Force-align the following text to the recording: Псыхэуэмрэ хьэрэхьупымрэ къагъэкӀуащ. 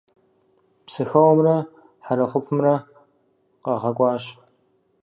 Псыхэуэмрэ 0.85 1.55
хьэрэхьупымрэ 2.05 2.75
къагъэкӀуащ. 3.63 4.23